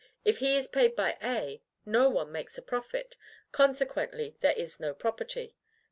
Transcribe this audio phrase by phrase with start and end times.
[0.25, 3.15] If he is paid by A, no one makes a profit;
[3.51, 5.55] consequently, there is no property.